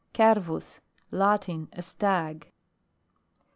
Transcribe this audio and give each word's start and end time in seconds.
CERVUS. 0.15 0.81
Latin. 1.11 1.67
A 1.73 1.83
stag. 1.83 2.51